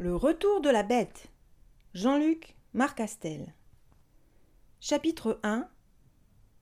[0.00, 1.26] Le retour de la bête.
[1.92, 3.52] Jean-Luc Marcastel.
[4.78, 5.68] Chapitre 1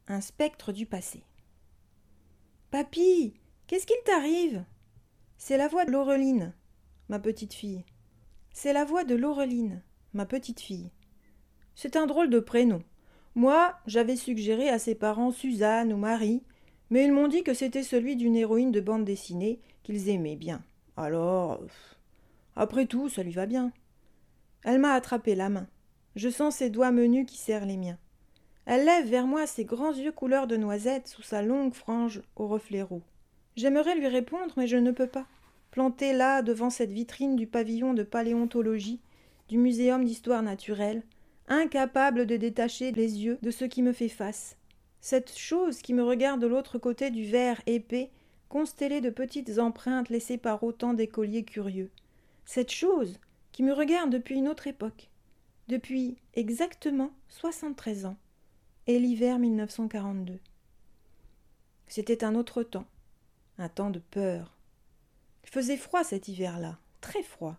[0.08, 1.22] Un spectre du passé.
[2.71, 3.35] Papy,
[3.67, 4.64] qu'est-ce qu'il t'arrive?
[5.37, 6.54] C'est la voix de Laureline,
[7.11, 7.85] ma petite fille.
[8.54, 9.82] C'est la voix de Laureline,
[10.14, 10.91] ma petite fille.
[11.75, 12.82] C'est un drôle de prénom.
[13.34, 16.43] Moi, j'avais suggéré à ses parents Suzanne ou Marie,
[16.89, 20.64] mais ils m'ont dit que c'était celui d'une héroïne de bande dessinée qu'ils aimaient bien.
[20.96, 21.61] Alors.
[22.57, 23.70] Après tout, ça lui va bien.
[24.64, 25.69] Elle m'a attrapé la main.
[26.16, 27.98] Je sens ses doigts menus qui serrent les miens.
[28.65, 32.48] Elle lève vers moi ses grands yeux couleur de noisette sous sa longue frange aux
[32.48, 33.02] reflets roux.
[33.55, 35.27] J'aimerais lui répondre, mais je ne peux pas.
[35.70, 39.01] Planté là, devant cette vitrine du pavillon de paléontologie,
[39.48, 41.02] du muséum d'histoire naturelle,
[41.48, 44.57] incapable de détacher les yeux de ce qui me fait face.
[45.01, 48.10] Cette chose qui me regarde de l'autre côté du verre épais,
[48.48, 51.91] constellé de petites empreintes laissées par autant d'écoliers curieux
[52.46, 53.18] cette chose
[53.50, 55.10] qui me regarde depuis une autre époque,
[55.68, 58.16] depuis exactement soixante-treize ans,
[58.87, 60.38] et l'hiver 1942.
[61.88, 62.87] C'était un autre temps,
[63.59, 64.56] un temps de peur.
[65.44, 67.56] Il faisait froid cet hiver-là, très froid.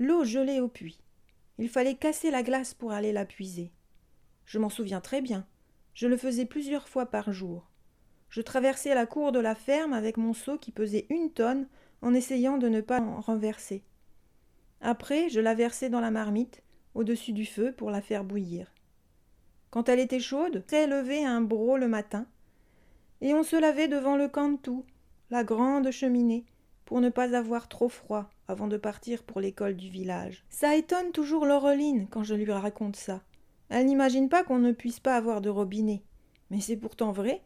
[0.00, 1.00] L'eau gelait au puits.
[1.58, 3.70] Il fallait casser la glace pour aller la puiser.
[4.44, 5.46] Je m'en souviens très bien.
[5.94, 7.68] Je le faisais plusieurs fois par jour.
[8.28, 11.68] Je traversais la cour de la ferme avec mon seau qui pesait une tonne
[12.02, 13.84] en essayant de ne pas en renverser.
[14.80, 16.62] Après, je la versais dans la marmite,
[16.94, 18.72] au-dessus du feu, pour la faire bouillir.
[19.70, 22.26] Quand elle était chaude, c'est levé un broc le matin,
[23.20, 24.84] et on se lavait devant le cantou,
[25.30, 26.46] la grande cheminée,
[26.84, 30.44] pour ne pas avoir trop froid avant de partir pour l'école du village.
[30.48, 33.22] Ça étonne toujours Laureline quand je lui raconte ça.
[33.68, 36.02] Elle n'imagine pas qu'on ne puisse pas avoir de robinet.
[36.50, 37.42] Mais c'est pourtant vrai.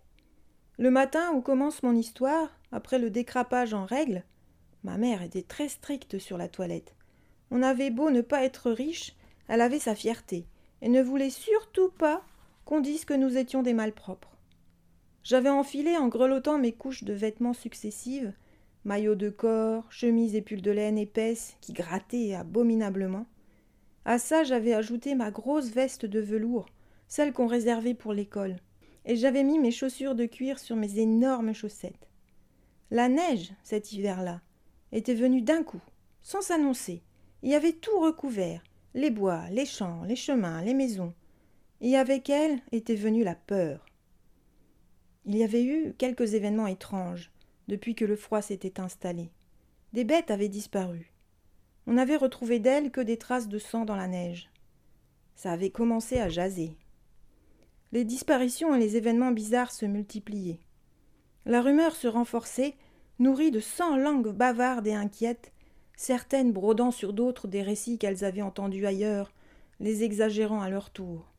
[0.78, 4.24] Le matin où commence mon histoire, après le décrapage en règle,
[4.82, 6.94] ma mère était très stricte sur la toilette.
[7.56, 9.14] On avait beau ne pas être riche,
[9.46, 10.44] elle avait sa fierté,
[10.82, 12.24] et ne voulait surtout pas
[12.64, 14.36] qu'on dise que nous étions des malpropres.
[15.22, 18.32] J'avais enfilé en grelottant mes couches de vêtements successives,
[18.84, 23.24] maillots de corps, chemises et pulls de laine épaisse qui grattaient abominablement.
[24.04, 26.66] À ça, j'avais ajouté ma grosse veste de velours,
[27.06, 28.56] celle qu'on réservait pour l'école,
[29.04, 32.08] et j'avais mis mes chaussures de cuir sur mes énormes chaussettes.
[32.90, 34.40] La neige, cet hiver-là,
[34.90, 35.82] était venue d'un coup,
[36.20, 37.04] sans s'annoncer,
[37.50, 38.62] y avait tout recouvert
[38.94, 41.12] les bois, les champs, les chemins, les maisons.
[41.80, 43.84] Et avec elle était venue la peur.
[45.26, 47.30] Il y avait eu quelques événements étranges
[47.68, 49.30] depuis que le froid s'était installé.
[49.92, 51.12] Des bêtes avaient disparu.
[51.86, 54.50] On n'avait retrouvé d'elles que des traces de sang dans la neige.
[55.34, 56.76] Ça avait commencé à jaser.
[57.92, 60.60] Les disparitions et les événements bizarres se multipliaient.
[61.46, 62.76] La rumeur se renforçait,
[63.18, 65.52] nourrie de cent langues bavardes et inquiètes,
[65.96, 69.32] certaines brodant sur d'autres des récits qu'elles avaient entendus ailleurs,
[69.80, 71.32] les exagérant à leur tour.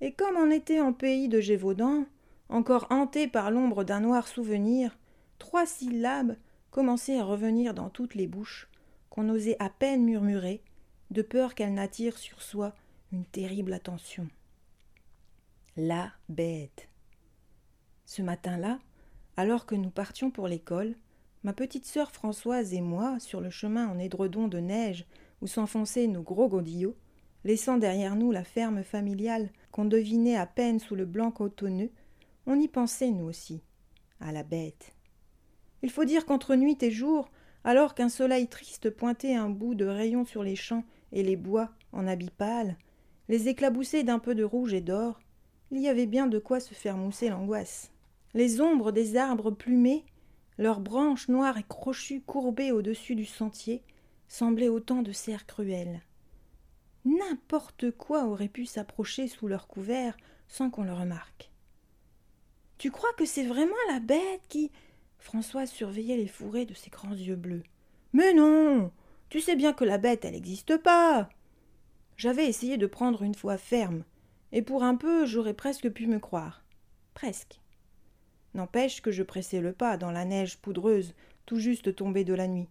[0.00, 2.06] Et comme on était en pays de Gévaudan,
[2.48, 4.98] encore hanté par l'ombre d'un noir souvenir,
[5.38, 6.36] trois syllabes
[6.70, 8.68] commençaient à revenir dans toutes les bouches,
[9.08, 10.62] qu'on osait à peine murmurer,
[11.10, 12.74] de peur qu'elles n'attirent sur soi
[13.12, 14.28] une terrible attention.
[15.76, 16.88] La bête.
[18.04, 18.78] Ce matin-là,
[19.36, 20.94] alors que nous partions pour l'école,
[21.42, 25.06] Ma petite sœur Françoise et moi, sur le chemin en édredon de neige
[25.40, 26.96] où s'enfonçaient nos gros godillots,
[27.44, 31.90] laissant derrière nous la ferme familiale qu'on devinait à peine sous le blanc cotonneux,
[32.46, 33.62] on y pensait nous aussi,
[34.20, 34.92] à la bête.
[35.82, 37.30] Il faut dire qu'entre nuit et jour,
[37.64, 41.70] alors qu'un soleil triste pointait un bout de rayon sur les champs et les bois
[41.92, 42.76] en habits pâles,
[43.28, 45.20] les éclaboussés d'un peu de rouge et d'or,
[45.70, 47.92] il y avait bien de quoi se faire mousser l'angoisse.
[48.34, 50.04] Les ombres des arbres plumés
[50.60, 53.82] leurs branches noires et crochues courbées au-dessus du sentier
[54.28, 56.02] semblaient autant de cerfs cruels.
[57.06, 60.18] N'importe quoi aurait pu s'approcher sous leur couvert
[60.48, 61.50] sans qu'on le remarque.
[62.76, 64.70] Tu crois que c'est vraiment la bête qui.
[65.18, 67.62] Françoise surveillait les fourrés de ses grands yeux bleus.
[68.12, 68.92] Mais non
[69.30, 71.30] Tu sais bien que la bête, elle n'existe pas
[72.18, 74.04] J'avais essayé de prendre une fois ferme,
[74.52, 76.62] et pour un peu j'aurais presque pu me croire.
[77.14, 77.60] Presque.
[78.54, 81.14] N'empêche que je pressai le pas dans la neige poudreuse,
[81.46, 82.68] tout juste tombée de la nuit,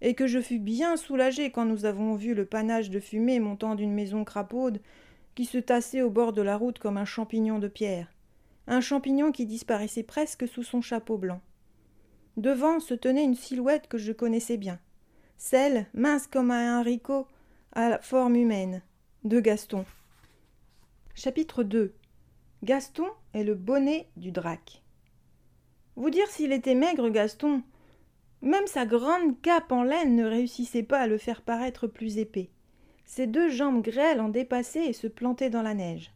[0.00, 3.74] et que je fus bien soulagé quand nous avons vu le panache de fumée montant
[3.74, 4.80] d'une maison crapaude
[5.34, 8.12] qui se tassait au bord de la route comme un champignon de pierre,
[8.66, 11.40] un champignon qui disparaissait presque sous son chapeau blanc.
[12.36, 14.78] Devant se tenait une silhouette que je connaissais bien,
[15.38, 17.26] celle, mince comme un haricot,
[17.72, 18.82] à la forme humaine,
[19.24, 19.84] de Gaston.
[21.14, 21.94] Chapitre 2
[22.62, 24.81] Gaston est le bonnet du drac.
[25.96, 27.62] Vous dire s'il était maigre, Gaston.
[28.40, 32.50] Même sa grande cape en laine ne réussissait pas à le faire paraître plus épais.
[33.04, 36.12] Ses deux jambes grêles en dépassaient et se plantaient dans la neige.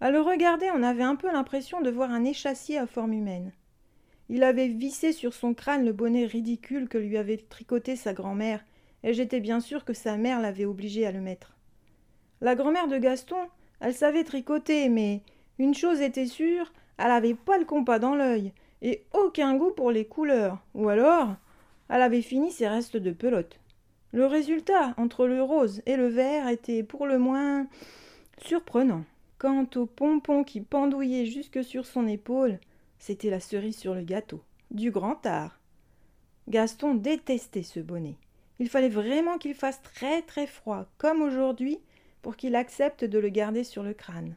[0.00, 3.52] À le regarder, on avait un peu l'impression de voir un échassier à forme humaine.
[4.30, 8.64] Il avait vissé sur son crâne le bonnet ridicule que lui avait tricoté sa grand-mère,
[9.02, 11.58] et j'étais bien sûr que sa mère l'avait obligé à le mettre.
[12.40, 13.48] La grand-mère de Gaston,
[13.80, 15.22] elle savait tricoter, mais
[15.58, 19.90] une chose était sûre, elle avait pas le compas dans l'œil, et aucun goût pour
[19.90, 21.34] les couleurs, ou alors
[21.88, 23.58] elle avait fini ses restes de pelote.
[24.12, 27.66] Le résultat entre le rose et le vert était pour le moins
[28.38, 29.04] surprenant.
[29.38, 32.58] Quant au pompon qui pendouillait jusque sur son épaule,
[32.98, 35.58] c'était la cerise sur le gâteau, du grand art.
[36.48, 38.16] Gaston détestait ce bonnet.
[38.58, 41.78] Il fallait vraiment qu'il fasse très très froid, comme aujourd'hui,
[42.22, 44.36] pour qu'il accepte de le garder sur le crâne.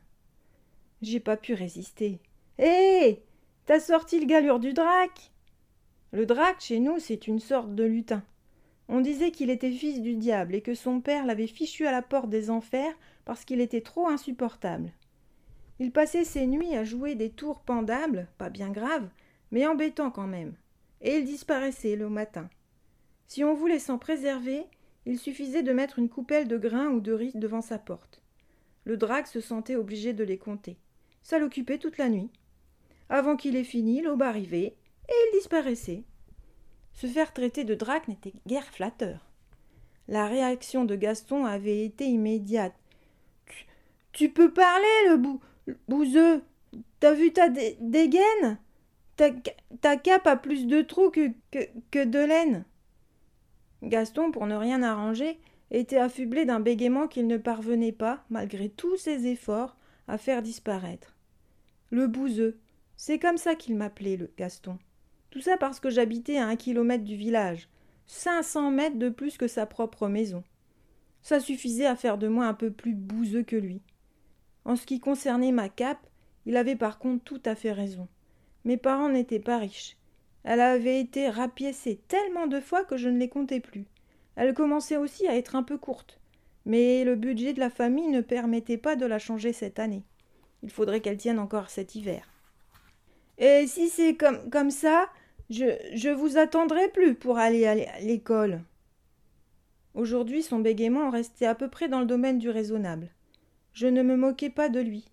[1.01, 2.19] J'ai pas pu résister.
[2.57, 3.21] Hé
[3.65, 5.31] T'as sorti le galure du drac
[6.11, 8.21] Le drac, chez nous, c'est une sorte de lutin.
[8.89, 12.01] On disait qu'il était fils du diable et que son père l'avait fichu à la
[12.01, 12.93] porte des enfers
[13.23, 14.91] parce qu'il était trop insupportable.
[15.79, 19.07] Il passait ses nuits à jouer des tours pendables, pas bien graves,
[19.51, 20.55] mais embêtants quand même,
[21.01, 22.49] et il disparaissait le matin.
[23.27, 24.65] Si on voulait s'en préserver,
[25.05, 28.21] il suffisait de mettre une coupelle de grains ou de riz devant sa porte.
[28.83, 30.77] Le drac se sentait obligé de les compter.
[31.21, 32.29] Ça l'occupait toute la nuit.
[33.09, 34.75] Avant qu'il ait fini, l'aube arrivait,
[35.09, 36.03] et il disparaissait.
[36.93, 39.29] Se faire traiter de drac n'était guère flatteur.
[40.07, 42.75] La réaction de Gaston avait été immédiate.
[44.11, 45.39] Tu, peux parler, le, bou,
[45.87, 46.43] bouseux
[46.99, 48.57] T'as vu ta dégaine?
[49.15, 52.65] Ta, cape a plus de trous que de laine.
[53.83, 55.39] Gaston, pour ne rien arranger,
[55.71, 59.75] était affublé d'un bégaiement qu'il ne parvenait pas, malgré tous ses efforts,
[60.07, 61.15] à faire disparaître.
[61.89, 62.59] Le bouseux,
[63.05, 64.79] c'est comme ça qu'il m'appelait, le Gaston.
[65.29, 67.67] Tout ça parce que j'habitais à un kilomètre du village,
[68.07, 70.41] cinq cents mètres de plus que sa propre maison.
[71.21, 73.81] Ça suffisait à faire de moi un peu plus bouseux que lui.
[74.63, 76.07] En ce qui concernait ma cape,
[76.45, 78.07] il avait par contre tout à fait raison.
[78.63, 79.97] Mes parents n'étaient pas riches.
[80.45, 83.85] Elle avait été rapiécée tellement de fois que je ne les comptais plus.
[84.37, 86.21] Elle commençait aussi à être un peu courte.
[86.65, 90.05] Mais le budget de la famille ne permettait pas de la changer cette année.
[90.61, 92.32] Il faudrait qu'elle tienne encore cet hiver.
[93.37, 95.09] Et si c'est comme, comme ça,
[95.49, 98.61] je, je vous attendrai plus pour aller à l'école.
[99.93, 103.09] Aujourd'hui, son bégaiement restait à peu près dans le domaine du raisonnable.
[103.73, 105.05] Je ne me moquais pas de lui.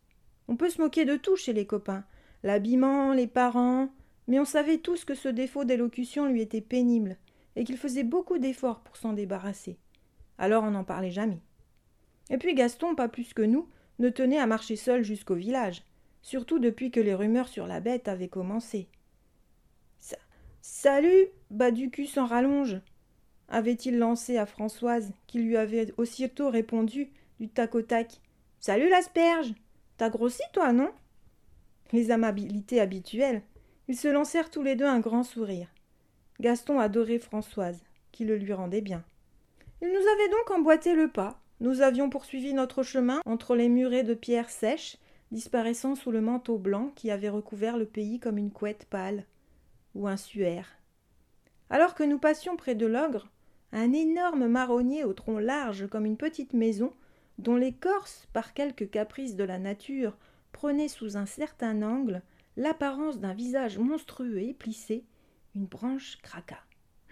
[0.48, 2.04] On peut se moquer de tout chez les copains
[2.42, 3.88] l'habillement, les parents,
[4.28, 7.16] mais on savait tous que ce défaut d'élocution lui était pénible,
[7.56, 9.78] et qu'il faisait beaucoup d'efforts pour s'en débarrasser.
[10.38, 11.40] Alors on n'en parlait jamais.
[12.30, 13.68] Et puis Gaston, pas plus que nous,
[13.98, 15.82] ne tenait à marcher seul jusqu'au village,
[16.22, 18.88] surtout depuis que les rumeurs sur la bête avaient commencé.
[20.62, 22.80] Salut, bas du cul sans rallonge
[23.50, 28.20] avait-il lancé à Françoise, qui lui avait aussitôt répondu du tac au tac.
[28.60, 29.52] Salut l'asperge
[29.96, 30.90] T'as grossi, toi, non?
[31.92, 33.42] Les amabilités habituelles.
[33.88, 35.66] Ils se lancèrent tous les deux un grand sourire.
[36.38, 37.82] Gaston adorait Françoise,
[38.12, 39.02] qui le lui rendait bien.
[39.82, 41.40] Il nous avait donc emboîté le pas.
[41.58, 44.96] Nous avions poursuivi notre chemin entre les murets de pierres sèches,
[45.30, 49.24] disparaissant sous le manteau blanc qui avait recouvert le pays comme une couette pâle
[49.94, 50.76] ou un suaire.
[51.68, 53.30] Alors que nous passions près de l'ogre,
[53.72, 56.92] un énorme marronnier au tronc large comme une petite maison,
[57.38, 60.16] dont l'écorce, par quelque caprice de la nature,
[60.52, 62.22] prenait sous un certain angle
[62.56, 65.04] l'apparence d'un visage monstrueux et plissé,
[65.54, 66.58] une branche craqua.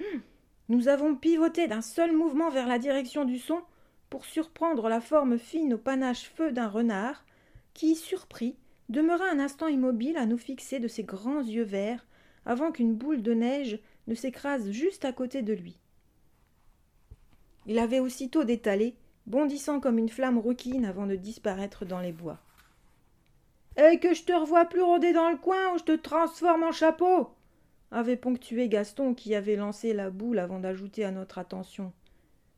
[0.00, 0.22] Hum
[0.68, 3.62] nous avons pivoté d'un seul mouvement vers la direction du son
[4.10, 7.24] pour surprendre la forme fine au panache feu d'un renard,
[7.74, 8.56] qui, surpris,
[8.88, 12.06] demeura un instant immobile à nous fixer de ses grands yeux verts
[12.46, 15.78] avant qu'une boule de neige ne s'écrase juste à côté de lui.
[17.66, 18.94] Il avait aussitôt détalé,
[19.26, 22.38] bondissant comme une flamme rouquine avant de disparaître dans les bois.
[23.76, 26.72] Et que je te revois plus rôder dans le coin ou je te transforme en
[26.72, 27.28] chapeau
[27.90, 31.92] avait ponctué Gaston qui avait lancé la boule avant d'ajouter à notre attention.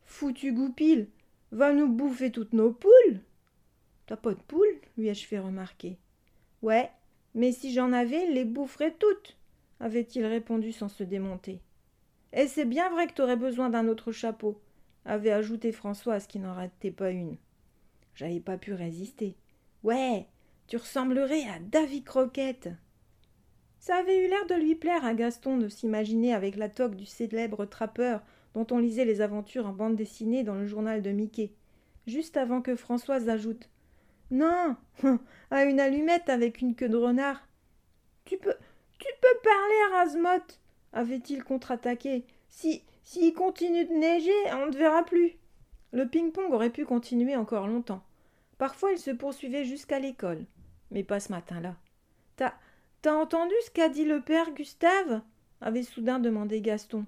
[0.05, 1.09] Foutu goupil,
[1.53, 3.21] va nous bouffer toutes nos poules.
[4.11, 5.97] T'as pas de poules lui ai-je fait remarquer.
[6.63, 6.91] Ouais,
[7.37, 9.37] mais si j'en avais, les boufferais toutes,
[9.79, 11.61] avait-il répondu sans se démonter.
[12.33, 14.61] Et c'est bien vrai que t'aurais besoin d'un autre chapeau,
[15.05, 17.37] avait ajouté Françoise qui n'en ratait pas une.
[18.17, 19.37] J'avais pas pu résister.
[19.85, 20.27] Ouais,
[20.67, 22.69] tu ressemblerais à Davy Croquette.
[23.79, 27.07] Ça avait eu l'air de lui plaire à Gaston de s'imaginer avec la toque du
[27.07, 28.23] célèbre trappeur
[28.55, 31.53] dont on lisait les aventures en bande dessinée dans le journal de Mickey,
[32.09, 33.71] juste avant que Françoise ajoute
[34.31, 34.77] Non,
[35.51, 37.47] à une allumette avec une queue de renard.
[38.25, 38.55] Tu peux,
[38.99, 40.61] tu peux parler, Rasmotte
[40.93, 42.25] avait-il contre-attaqué.
[42.49, 45.33] si s'il continue de neiger, on ne verra plus.
[45.93, 48.05] Le ping-pong aurait pu continuer encore longtemps.
[48.59, 50.45] Parfois il se poursuivait jusqu'à l'école.
[50.91, 51.77] Mais pas ce matin-là.
[52.37, 52.55] T'as
[53.03, 55.23] t'as entendu ce qu'a dit le père Gustave?
[55.61, 57.05] avait soudain demandé Gaston.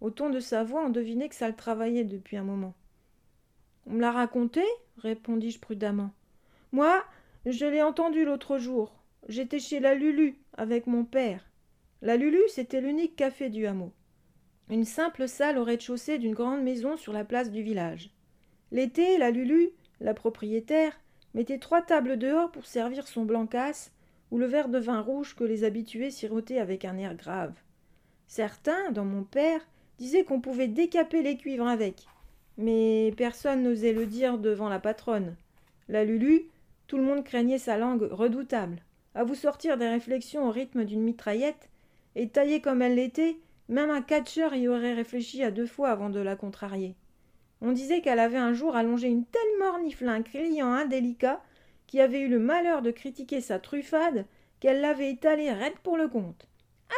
[0.00, 2.74] Au ton de sa voix, on devinait que ça le travaillait depuis un moment.
[3.86, 4.62] On me l'a raconté
[4.98, 6.12] répondis-je prudemment.
[6.72, 7.04] Moi,
[7.44, 8.94] je l'ai entendu l'autre jour.
[9.28, 11.46] J'étais chez la Lulu avec mon père.
[12.00, 13.92] La Lulu, c'était l'unique café du hameau.
[14.70, 18.10] Une simple salle au rez-de-chaussée d'une grande maison sur la place du village.
[18.70, 19.68] L'été, la Lulu,
[20.00, 20.98] la propriétaire,
[21.34, 23.92] mettait trois tables dehors pour servir son blanc-casse
[24.30, 27.52] ou le verre de vin rouge que les habitués sirotaient avec un air grave.
[28.28, 29.60] Certains, dans mon père,
[29.98, 32.06] disaient qu'on pouvait décaper les cuivres avec,
[32.56, 35.36] mais personne n'osait le dire devant la patronne.
[35.88, 36.46] La Lulu,
[36.86, 38.82] tout le monde craignait sa langue redoutable.
[39.14, 41.68] À vous sortir des réflexions au rythme d'une mitraillette,
[42.14, 43.36] et taillée comme elle l'était,
[43.68, 46.94] même un catcheur y aurait réfléchi à deux fois avant de la contrarier.
[47.60, 51.42] On disait qu'elle avait un jour allongé une telle mornifle à un client indélicat
[51.86, 54.26] qui avait eu le malheur de critiquer sa truffade
[54.60, 56.48] qu'elle l'avait étalée raide pour le compte.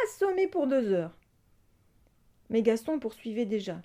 [0.05, 1.17] Assommée pour deux heures.
[2.49, 3.81] Mais Gaston poursuivait déjà.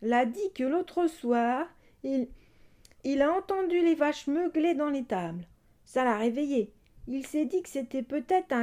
[0.00, 1.66] L'a dit que l'autre soir,
[2.02, 2.28] il,
[3.04, 5.46] il a entendu les vaches meugler dans les tables.
[5.84, 6.72] Ça l'a réveillé.
[7.08, 8.54] Il s'est dit que c'était peut-être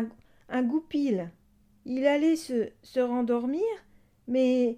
[0.50, 1.30] un, goupil.
[1.86, 3.66] Il allait se, rendormir,
[4.28, 4.78] mais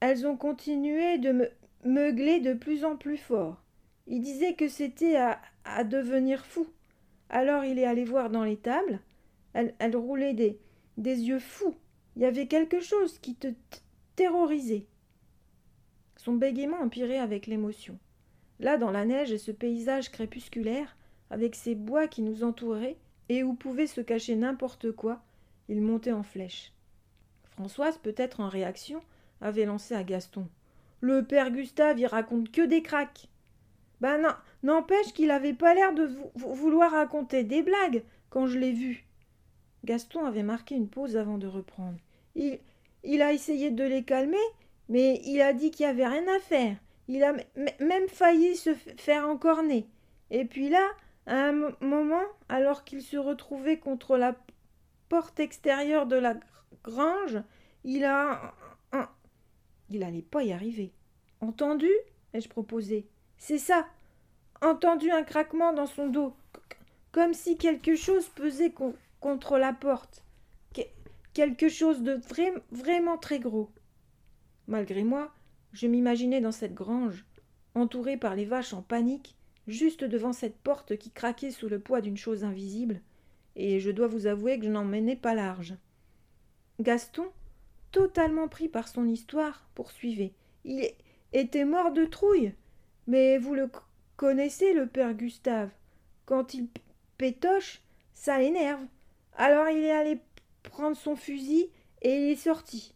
[0.00, 1.50] elles ont continué de me
[1.84, 3.60] meugler de plus en plus fort.
[4.06, 6.66] Il disait que c'était à, devenir fou.
[7.28, 9.00] Alors il est allé voir dans les tables.
[9.52, 10.60] Elles, elles roulaient des,
[10.96, 11.74] des yeux fous.
[12.14, 13.48] Il y avait quelque chose qui te
[14.14, 14.86] terrorisait.
[16.16, 17.98] Son bégaiement empirait avec l'émotion.
[18.60, 20.96] Là, dans la neige et ce paysage crépusculaire,
[21.30, 22.96] avec ces bois qui nous entouraient,
[23.28, 25.20] et où pouvait se cacher n'importe quoi,
[25.68, 26.72] il montait en flèche.
[27.44, 29.02] Françoise, peut-être en réaction,
[29.40, 30.46] avait lancé à Gaston.
[31.00, 33.28] Le père Gustave, il raconte que des craques.
[34.00, 38.72] Ben non, n'empêche qu'il avait pas l'air de vouloir raconter des blagues quand je l'ai
[38.72, 39.06] vu.
[39.84, 41.98] Gaston avait marqué une pause avant de reprendre.
[42.34, 42.58] Il,
[43.04, 44.36] il a essayé de les calmer,
[44.88, 46.76] mais il a dit qu'il n'y avait rien à faire.
[47.08, 47.32] Il a
[47.80, 49.86] même failli se faire encorner.
[50.30, 50.88] Et puis là,
[51.26, 54.34] à un moment, alors qu'il se retrouvait contre la
[55.08, 56.34] porte extérieure de la
[56.82, 57.38] grange,
[57.84, 58.54] il a.
[59.88, 60.92] Il n'allait pas y arriver.
[61.40, 61.90] Entendu?
[62.32, 63.06] ai-je proposé.
[63.38, 63.86] C'est ça.
[64.60, 66.34] Entendu un craquement dans son dos,
[67.12, 68.74] comme si quelque chose pesait
[69.20, 70.24] contre la porte.
[71.34, 72.18] quelque chose de
[72.72, 73.70] vraiment très gros.
[74.66, 75.32] Malgré moi,
[75.76, 77.26] je m'imaginais dans cette grange,
[77.74, 82.00] entourée par les vaches en panique, juste devant cette porte qui craquait sous le poids
[82.00, 83.02] d'une chose invisible,
[83.56, 85.74] et je dois vous avouer que je n'en menais pas large.
[86.80, 87.26] Gaston,
[87.92, 90.32] totalement pris par son histoire, poursuivait.
[90.64, 90.82] Il
[91.34, 92.54] était mort de trouille.
[93.06, 93.70] Mais vous le
[94.16, 95.70] connaissez, le père Gustave.
[96.24, 96.68] Quand il
[97.18, 97.82] pétoche,
[98.14, 98.82] ça l'énerve.
[99.36, 100.20] Alors il est allé
[100.62, 101.68] prendre son fusil
[102.00, 102.95] et il est sorti.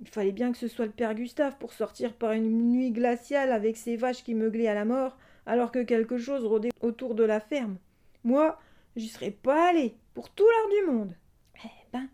[0.00, 3.52] Il fallait bien que ce soit le père Gustave pour sortir par une nuit glaciale
[3.52, 7.24] avec ses vaches qui meuglaient à la mort, alors que quelque chose rôdait autour de
[7.24, 7.78] la ferme.
[8.24, 8.58] Moi,
[8.96, 11.14] j'y serais pas allé, pour tout l'art du monde.
[11.64, 12.08] Eh ben,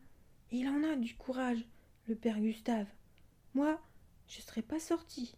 [0.50, 1.64] il en a du courage,
[2.06, 2.86] le père Gustave.
[3.54, 3.80] Moi,
[4.28, 5.34] je serais pas sorti,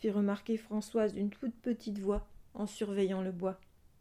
[0.00, 3.60] fit remarquer Françoise d'une toute petite voix, en surveillant le bois.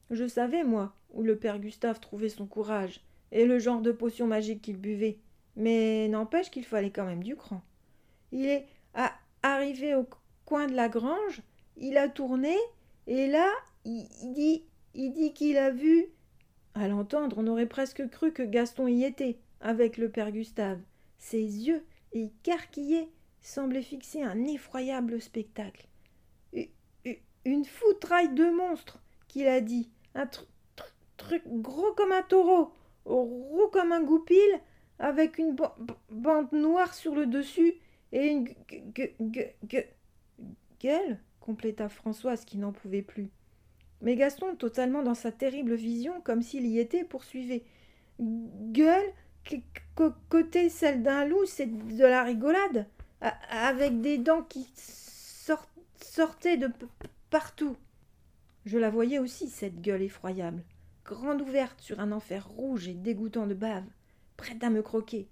[0.10, 4.28] Je savais, moi, où le père Gustave trouvait son courage, et le genre de potion
[4.28, 5.20] magique qu'il buvait,
[5.56, 7.62] mais n'empêche qu'il fallait quand même du cran.
[8.32, 8.68] Il est
[9.44, 10.08] arrivé au
[10.46, 11.42] coin de la grange,
[11.78, 12.56] il a tourné,
[13.08, 13.50] et là,
[13.86, 16.08] il, dit, il dit qu'il a vu.
[16.74, 20.80] À l'entendre, on aurait presque cru que Gaston y était, avec le père Gustave.
[21.18, 23.10] Ses yeux, écarquillés,
[23.42, 25.88] semblaient fixer un effroyable spectacle.
[27.44, 30.30] Une foutraille de monstre, qu'il a dit, un
[31.18, 32.72] truc gros comme un taureau,
[33.06, 34.60] roux comme un goupil,
[35.00, 35.56] avec une
[36.10, 37.74] bande noire sur le dessus
[38.12, 38.48] et une
[40.82, 43.30] gueule compléta Françoise qui n'en pouvait plus.
[44.02, 47.64] Mais Gaston, totalement dans sa terrible vision, comme s'il y était, poursuivait.
[48.20, 49.14] Gueule,
[50.30, 52.88] côté celle d'un loup, c'est de la rigolade,
[53.50, 54.68] avec des dents qui
[55.96, 56.70] sortaient de
[57.30, 57.78] partout.
[58.66, 60.64] Je la voyais aussi, cette gueule effroyable,
[61.06, 63.86] grande ouverte sur un enfer rouge et dégoûtant de bave,
[64.38, 65.28] prête à me croquer.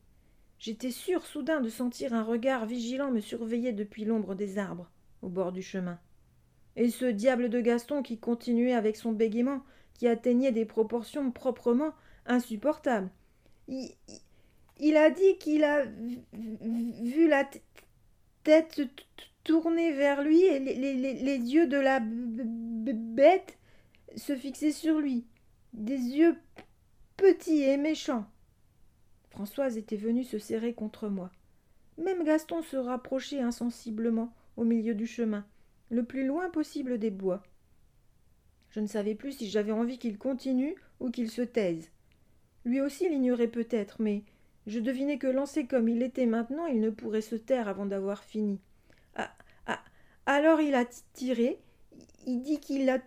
[0.60, 5.30] J'étais sûr soudain de sentir un regard vigilant me surveiller depuis l'ombre des arbres, au
[5.30, 5.98] bord du chemin.
[6.76, 9.64] Et ce diable de Gaston qui continuait avec son bégaiement,
[9.94, 11.94] qui atteignait des proportions proprement
[12.26, 13.10] insupportables.
[13.68, 15.86] Il, a dit qu'il a
[16.34, 17.50] vu la
[18.44, 18.82] tête
[19.44, 23.58] tournée vers lui et les, yeux de la bête
[24.16, 25.26] se fixaient sur lui.
[25.74, 26.38] Des yeux
[27.16, 28.26] petits et méchants.
[29.40, 31.32] Françoise était venue se serrer contre moi.
[31.98, 35.46] Même Gaston se rapprochait insensiblement au milieu du chemin,
[35.90, 37.42] le plus loin possible des bois.
[38.72, 41.90] Je ne savais plus si j'avais envie qu'il continue ou qu'il se taise.
[42.66, 44.24] Lui aussi l'ignorait peut-être, mais
[44.68, 48.26] je devinais que lancé comme il était maintenant, il ne pourrait se taire avant d'avoir
[48.26, 48.60] fini.
[49.16, 49.34] Ah,
[49.68, 49.82] ah,
[50.26, 51.60] alors il a tiré,
[52.28, 53.00] il dit qu'il l'a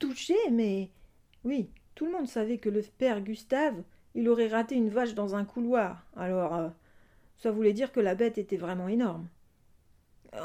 [0.00, 0.90] touché, mais
[1.44, 3.84] oui, tout le monde savait que le père Gustave,
[4.14, 6.06] il aurait raté une vache dans un couloir.
[6.16, 6.68] Alors, euh,
[7.36, 9.28] ça voulait dire que la bête était vraiment énorme.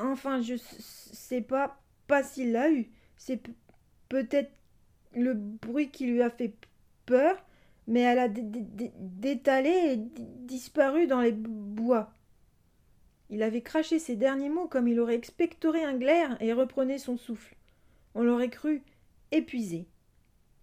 [0.01, 2.89] Enfin, je sais pas, pas s'il l'a eu.
[3.17, 3.41] C'est
[4.09, 4.51] peut-être
[5.15, 6.53] le bruit qui lui a fait
[7.05, 7.43] peur,
[7.87, 12.11] mais elle a détalé et disparu dans les bois.
[13.29, 17.17] Il avait craché ses derniers mots comme il aurait expectoré un glaire et reprenait son
[17.17, 17.55] souffle.
[18.13, 18.83] On l'aurait cru
[19.31, 19.87] épuisé.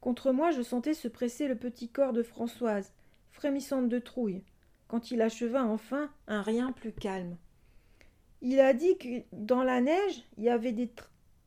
[0.03, 2.93] Contre moi, je sentais se presser le petit corps de Françoise,
[3.31, 4.43] frémissante de trouille,
[4.89, 7.37] quand il acheva enfin un rien plus calme.
[8.41, 10.91] Il a dit que dans la neige, il y avait des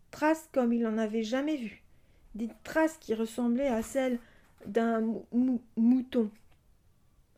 [0.09, 1.83] traces comme il n'en avait jamais vu,
[2.33, 4.19] des traces qui ressemblaient à celles
[4.65, 5.03] d'un
[5.75, 6.31] mouton.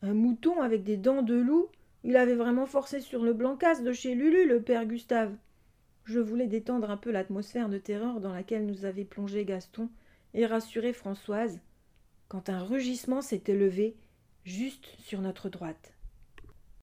[0.03, 1.67] Un mouton avec des dents de loup.
[2.03, 5.33] Il avait vraiment forcé sur le blancas de chez Lulu, le père Gustave.
[6.03, 9.89] Je voulais détendre un peu l'atmosphère de terreur dans laquelle nous avait plongé Gaston
[10.37, 11.59] et rassurer Françoise,
[12.27, 13.97] quand un rugissement s'était levé
[14.45, 15.96] juste sur notre droite.